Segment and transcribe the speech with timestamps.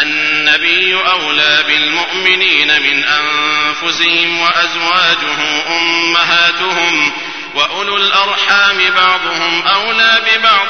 [0.00, 7.12] النبي أولى بالمؤمنين من أنفسهم وأزواجه أمهاتهم
[7.54, 10.68] وأولو الأرحام بعضهم أولى ببعض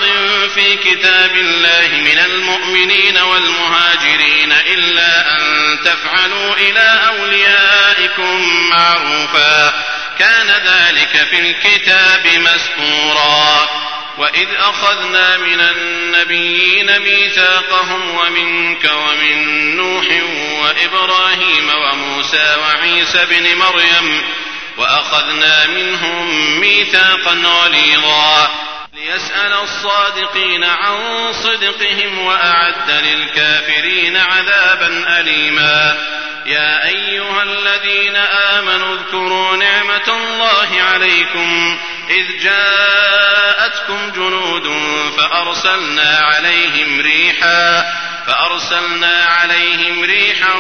[0.54, 9.84] في كتاب الله من المؤمنين والمهاجرين إلا أن تفعلوا إلى أوليائكم معروفا.
[10.18, 13.68] كان ذلك في الكتاب مسطورا.
[14.22, 20.04] وإذ أخذنا من النبيين ميثاقهم ومنك ومن نوح
[20.62, 24.22] وإبراهيم وموسى وعيسى بن مريم
[24.76, 28.50] وأخذنا منهم ميثاقا غليظا.
[28.94, 35.98] ليسأل الصادقين عن صدقهم وأعد للكافرين عذابا أليما.
[36.46, 41.78] يا أيها الذين آمنوا اذكروا نعمة الله عليكم
[42.12, 44.66] إذ جاءتكم جنود
[45.16, 47.92] فأرسلنا عليهم ريحا
[48.26, 50.54] فأرسلنا عليهم ريحا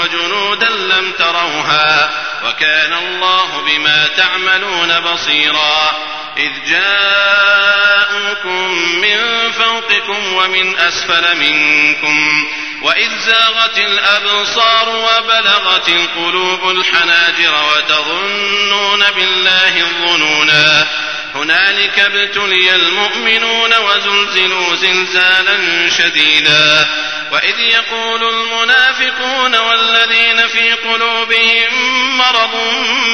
[0.00, 2.10] وجنودا لم تروها
[2.44, 5.96] وكان الله بما تعملون بصيرا.
[6.36, 8.70] إذ جاءوكم
[9.00, 12.46] من فوقكم ومن أسفل منكم
[12.82, 20.86] وإذ زاغت الأبصار وبلغت القلوب الحناجر وتظنون بالله الظنونا.
[21.34, 26.88] هنالك ابتلي المؤمنون وزلزلوا زلزالا شديدا.
[27.32, 31.72] وإذ يقول المنافقون والذين في قلوبهم
[32.18, 32.54] مرض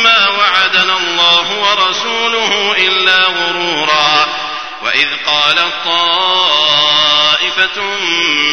[0.04, 4.28] ما وعدنا الله ورسوله إلا غرورا.
[4.82, 5.74] وإذ قالت
[7.44, 7.82] طائفة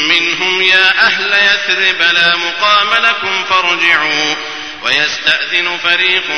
[0.08, 4.36] منهم يا أهل يثرب لا مقام لكم فارجعوا.
[4.84, 6.32] ويستأذن فريق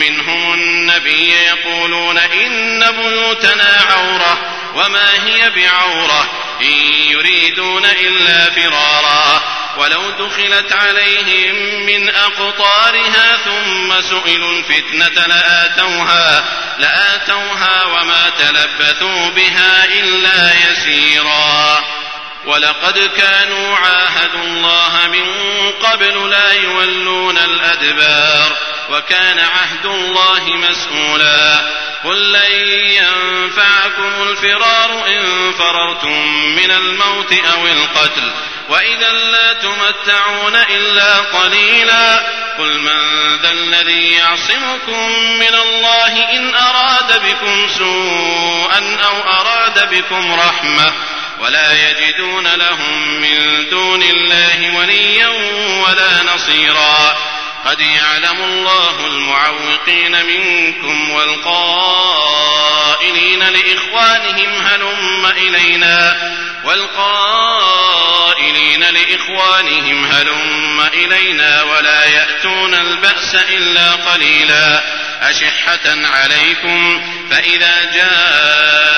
[0.00, 4.38] منهم النبي يقولون إن بيوتنا عورة
[4.74, 6.30] وما هي بعورة؟
[6.62, 6.72] إن
[7.10, 9.42] يريدون إلا فرارا.
[9.78, 11.54] ولو دخلت عليهم
[11.86, 16.44] من أقطارها ثم سئلوا الفتنة لآتوها
[16.78, 21.97] لآتوها وما تلبثوا بها إلا يسيرا.
[22.46, 25.26] ولقد كانوا عاهدوا الله من
[25.72, 28.56] قبل لا يولون الأدبار
[28.90, 31.60] وكان عهد الله مسؤولا
[32.04, 36.26] قل لن ينفعكم الفرار إن فررتم
[36.56, 38.30] من الموت أو القتل
[38.68, 42.16] وإذا لا تمتعون إلا قليلا
[42.58, 50.92] قل من ذا الذي يعصمكم من الله إن أراد بكم سوءا أو أراد بكم رحمة
[51.40, 55.28] ولا يجدون لهم من دون الله وليا
[55.86, 57.18] ولا نصيرا.
[57.64, 62.28] قد يعلم الله المعوقين منكم والقائلين
[63.42, 66.16] لإخوانهم هلم إلينا.
[66.64, 68.14] والقائلين
[68.84, 74.82] لإخوانهم هلم إلينا ولا يأتون البأس إلا قليلا.
[75.22, 78.97] أشحة عليكم فإذا جاء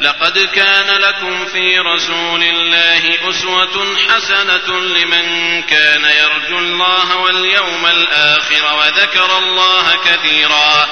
[0.00, 9.38] لقد كان لكم في رسول الله أسوة حسنة لمن كان يرجو الله واليوم الآخر وذكر
[9.38, 10.88] الله كثيرا.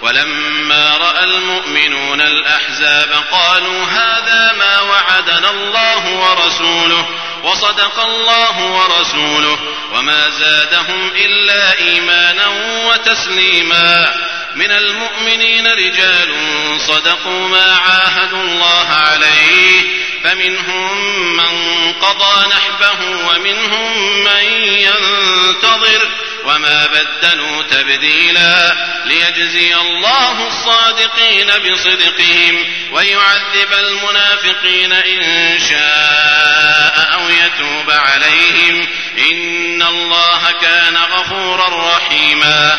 [0.00, 7.08] ولما رأى المؤمنون الأحزاب قالوا هذا ما وعدنا الله ورسوله
[7.44, 9.58] وصدق الله ورسوله
[9.92, 12.46] وما زادهم إلا إيمانا
[12.86, 14.14] وتسليما.
[14.54, 16.34] من المؤمنين رجال
[16.80, 20.98] صدقوا ما عاهدوا الله عليه فمنهم
[21.36, 26.08] من قضى نحبه ومنهم من ينتظر
[26.44, 38.88] وما بدلوا تبديلا ليجزي الله الصادقين بصدقهم ويعذب المنافقين إن شاء أو يتوب عليهم.
[39.32, 42.78] إن الله كان غفورا رحيما.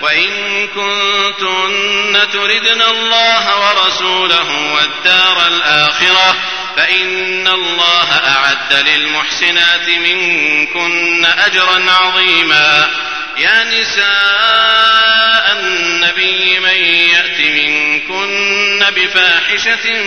[0.00, 6.36] وإن كنتن تردن الله ورسوله والدار الآخرة
[6.76, 12.90] فإن الله أعد للمحسنات منكن أجرا عظيما.
[13.38, 20.02] يا نساء النبي من يأت منكن بفاحشة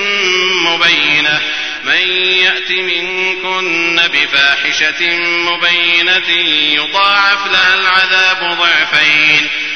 [0.65, 1.41] مبينة.
[1.83, 6.29] من يأت منكن بفاحشة مبينة
[6.73, 9.32] يضاعف لها العذاب ضعفين.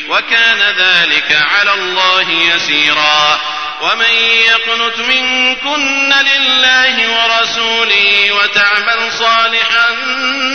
[0.09, 3.42] وكان ذلك على الله يسيرا.
[3.81, 4.13] ومن
[4.48, 9.89] يقنت منكن لله ورسوله وتعمل صالحا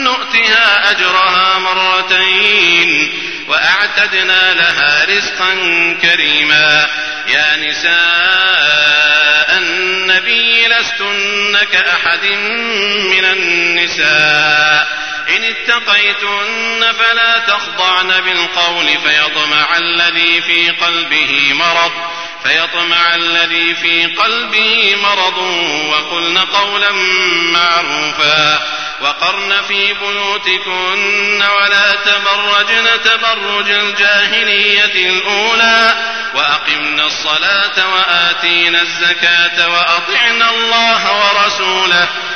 [0.03, 3.13] نؤتها أجرها مرتين
[3.49, 5.55] وأعتدنا لها رزقا
[6.03, 6.87] كريما.
[7.29, 12.25] يا نساء النبي لستن كأحد
[13.11, 15.02] من النساء.
[15.29, 21.93] إن اتقيتن فلا تخضعن بالقول فيطمع الذي في قلبه مرض
[22.43, 25.39] فيطمع الذي في قلبه مرض
[25.89, 26.93] وقلن قولا
[27.53, 28.61] معروفا
[29.03, 35.95] وقرن في بيوتكن ولا تبرجن تبرج الجاهلية الأولى
[36.35, 42.09] وأقمنا الصلاة وآتينا الزكاة وأطعنا الله ورسوله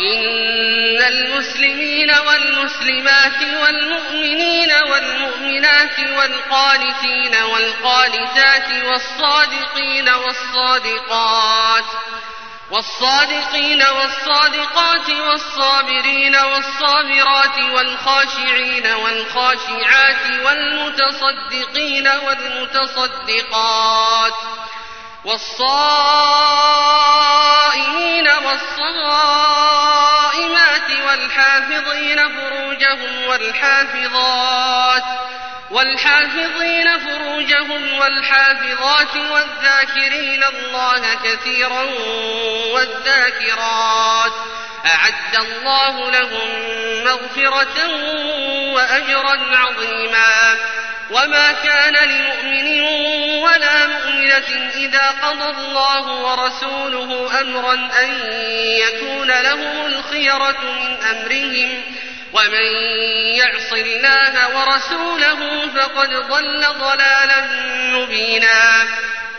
[0.00, 11.84] إن المسلمين والمسلمات والمؤمنين والمؤمنات والقانتين والقانتات والصادقين والصادقات
[12.70, 24.32] والصادقين والصادقات والصابرين والصابرات والخاشعين والخاشعات والمتصدقين والمتصدقات
[25.24, 26.60] والصائمين
[28.28, 29.70] والصائمات
[31.06, 35.04] والحافظين فروجهم والحافظات
[35.70, 41.82] والحافظين فروجهم والحافظات والذاكرين الله كثيرا
[42.72, 44.32] والذاكرات
[44.86, 46.48] أعد الله لهم
[47.04, 47.86] مغفرة
[48.72, 50.58] وأجرا عظيما
[51.10, 52.80] وما كان لمؤمن
[53.42, 58.10] ولا مؤمنة إذا قضى الله ورسوله أمرا أن
[58.62, 61.82] يكون لهم الخيرة من أمرهم
[62.32, 62.66] ومن
[63.36, 67.40] يعص الله ورسوله فقد ضل ضلالا
[67.92, 68.86] مبينا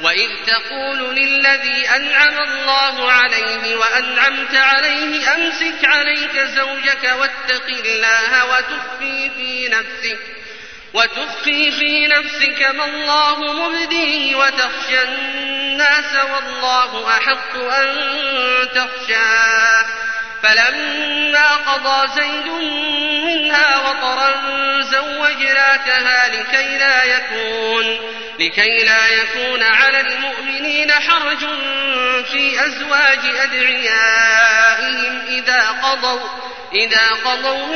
[0.01, 9.69] وإذ تقول للذي أنعم الله عليه وأنعمت عليه أمسك عليك زوجك واتق الله وتخفي في
[9.69, 10.40] نفسك
[10.93, 17.97] وتخفي في نفسك ما الله مبديه وتخشى الناس والله أحق أن
[18.75, 19.85] تخشاه.
[20.43, 22.47] فلما قضى زيد
[23.25, 24.31] منها وطرا
[24.81, 27.99] زوجناكها لكي لا يكون
[28.39, 31.39] لكي لا يكون على المؤمنين حرج
[32.31, 36.29] في أزواج أدعيائهم إذا قضوا
[36.73, 37.75] إذا قضوا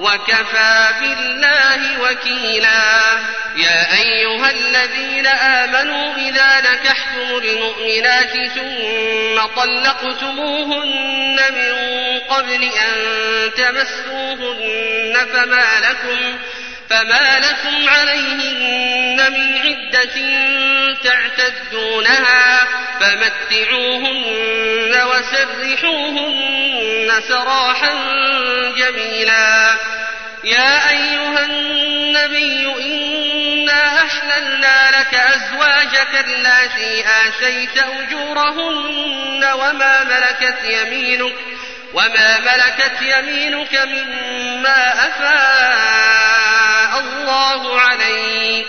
[0.00, 3.18] وكفى بالله وكيلا.
[3.56, 11.74] يا أيها الذين آمنوا إذا نكحتم المؤمنات ثم طلقتموهن من
[12.18, 12.94] قبل أن
[13.56, 16.38] تمسوهن فما لكم
[16.90, 20.16] فما لكم عليهن من عدة
[21.04, 22.58] تعتدونها
[23.00, 26.42] فمتعوهن وسرحوهن
[27.28, 27.92] سراحا
[28.76, 29.76] جميلا.
[30.44, 41.34] يا أيها النبي إنا أحللنا لك أزواجك اللاتي آتيت أجورهن وما ملكت يمينك
[41.94, 46.47] وما ملكت يمينك مما أفاء
[46.98, 48.66] الله عليك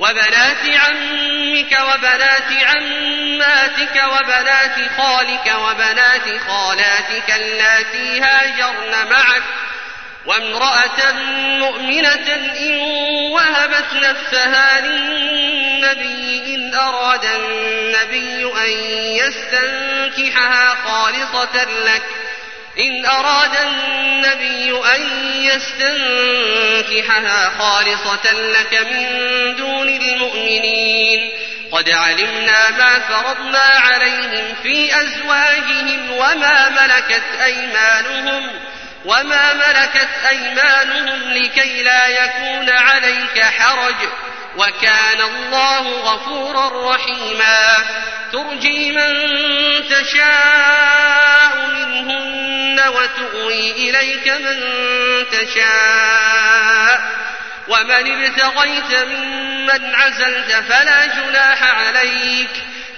[0.00, 9.42] وبنات عمك وبنات عماتك وبنات خالك وبنات خالاتك اللاتي هاجرن معك
[10.26, 11.12] وامرأة
[11.58, 12.78] مؤمنة إن
[13.32, 18.70] وهبت نفسها للنبي إن أراد النبي أن
[19.16, 22.02] يستنكحها خالصة لك
[22.78, 25.02] إن أراد النبي أن
[25.42, 26.71] يستنكحها
[27.58, 29.06] خالصة لك من
[29.56, 31.32] دون المؤمنين.
[31.72, 38.50] قد علمنا ما فرضنا عليهم في أزواجهم وما ملكت أيمانهم
[39.04, 43.96] وما ملكت أيمانهم لكي لا يكون عليك حرج.
[44.56, 47.76] وكان الله غفورا رحيما.
[48.32, 49.12] ترجي من
[49.88, 52.41] تشاء منهن
[52.88, 54.60] وتؤوي إليك من
[55.30, 57.00] تشاء.
[57.68, 62.50] ومن ابتغيت ممن عزلت فلا جناح عليك.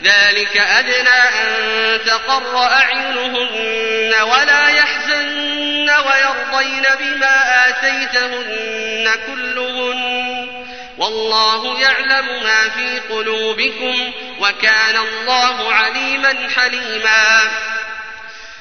[0.03, 10.65] ذلك أدنى أن تقر أعينهن ولا يحزن ويرضين بما آتيتهن كلهن.
[10.99, 17.41] والله يعلم ما في قلوبكم وكان الله عليما حليما.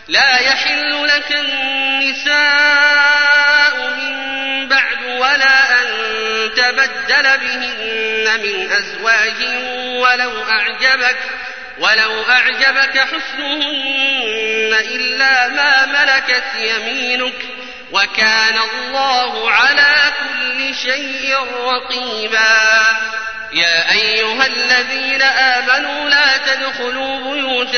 [0.07, 2.33] لا يحل لك النساء
[3.97, 5.87] من بعد ولا أن
[6.55, 9.43] تبدل بهن من أزواج
[9.85, 11.17] ولو أعجبك
[11.79, 17.45] ولو أعجبك حسنهن إلا ما ملكت يمينك
[17.91, 22.87] وكان الله على كل شيء رقيبا.
[23.53, 27.75] يا أيها الذين آمنوا لا تدخلوا بيوت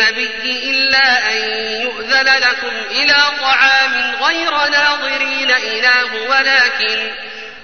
[0.00, 1.36] النبي إلا أن
[1.82, 7.10] يؤذن لكم إلى طعام غير ناظرين إله ولكن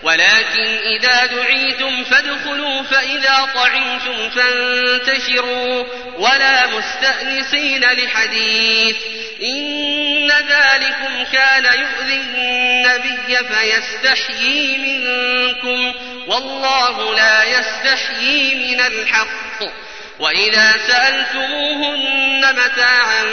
[0.02, 5.84] ولكن إذا دعيتم فادخلوا فإذا طعمتم فانتشروا
[6.18, 8.96] ولا مستأنسين لحديث.
[9.42, 15.94] إن ذلكم كان يؤذي النبي فيستحيي منكم
[16.26, 19.85] والله لا يستحيي من الحق.
[20.18, 23.24] وإذا سألتموهن متاعا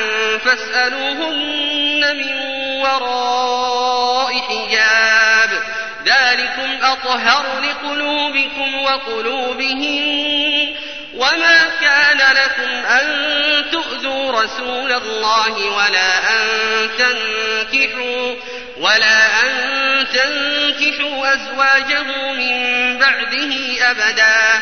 [0.46, 2.34] فاسألوهن من
[2.82, 5.50] وراء حجاب.
[6.06, 10.74] ذلكم أطهر لقلوبكم وقلوبهم
[11.16, 13.06] وما كان لكم أن
[13.72, 18.36] تؤذوا رسول الله ولا أن تنكحوا
[18.78, 19.52] ولا أن
[20.14, 24.62] تنكحوا أزواجه من بعده أبدا.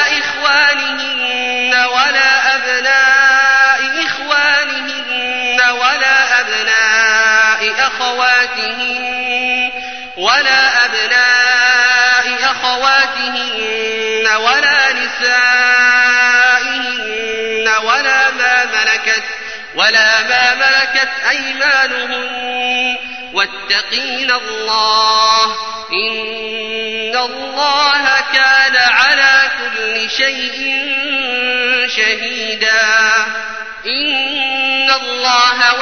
[8.01, 9.71] أخواتهن
[10.17, 16.11] ولا أبناء أخواتهن ولا نسائهن
[17.83, 19.23] ولا ما ملكت
[19.75, 22.97] ولا ما ملكت أيمانهن
[23.33, 25.45] واتقين الله
[25.93, 28.03] إن الله
[28.33, 30.81] كان على كل شيء
[31.87, 33.25] شهيدا.
[33.85, 35.81] إن الله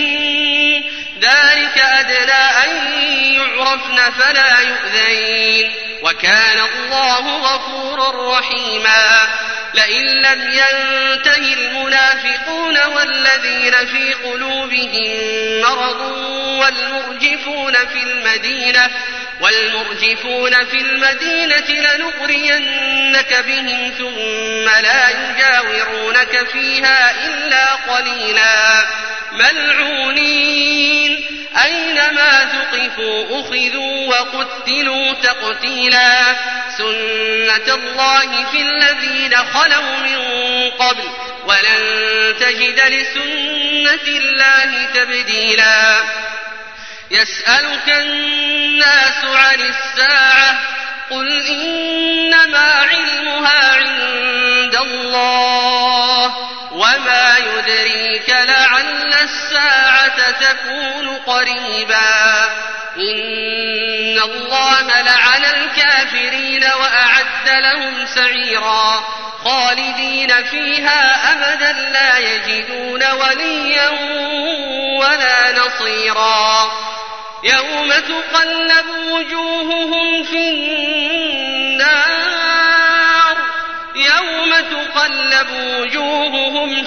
[3.71, 5.71] يعرفن فلا يؤذين.
[6.03, 9.27] وكان الله غفورا رحيما.
[9.73, 15.19] لئن لم ينته المنافقون والذين في قلوبهم
[15.61, 16.01] مرض
[16.59, 18.89] والمرجفون في المدينة
[19.41, 28.85] والمرجفون في المدينة لنغرينك بهم ثم لا يجاورونك فيها إلا قليلا.
[29.31, 30.80] ملعونين.
[31.57, 36.35] أينما ثقفوا أخذوا وقتلوا تقتيلا
[36.77, 40.19] سنة الله في الذين خلوا من
[40.69, 41.09] قبل
[41.45, 46.03] ولن تجد لسنة الله تبديلا.
[47.11, 50.59] يسألك الناس عن الساعة
[51.09, 56.35] قل إنما علمها عند الله.
[56.71, 62.43] وما يدريك لعل الساعة تكون قريبا
[62.97, 69.03] إن الله لعن الكافرين وأعد لهم سعيرا
[69.43, 73.89] خالدين فيها أبدا لا يجدون وليا
[74.99, 76.71] ولا نصيرا
[77.43, 82.01] يوم تقلب وجوههم في النار
[83.95, 86.50] يوم تقلب وجوههم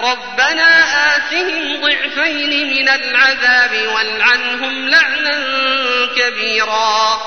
[0.00, 0.84] ربنا
[1.16, 5.38] آتهم ضعفين من العذاب والعنهم لعنا
[6.16, 7.20] كبيرا.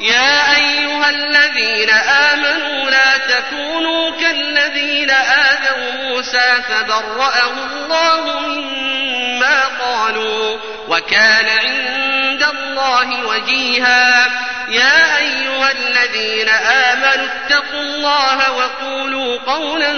[0.00, 10.58] يا أيها الذين آمنوا لا تكونوا كالذين آذوا موسى فبرأه الله مما قالوا
[10.88, 14.26] وكان عند الله وجيها.
[14.68, 19.92] يا أيها الذين آمنوا اتقوا الله وقولوا قولا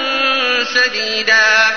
[0.74, 1.76] سديدا.